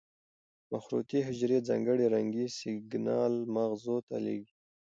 مخروطې 0.71 1.19
حجرې 1.27 1.57
ځانګړي 1.67 2.05
رنګي 2.15 2.45
سېګنال 2.57 3.33
مغز 3.55 3.83
ته 4.07 4.15
لېږي. 4.25 4.53